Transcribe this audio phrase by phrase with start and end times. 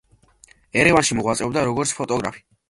[0.83, 2.45] ერევანში მოღვაწეობდა როგორც ფოტოგრაფი.